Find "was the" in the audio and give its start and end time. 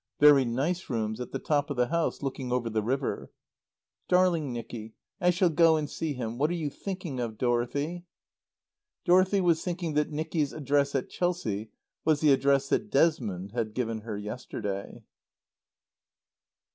12.03-12.31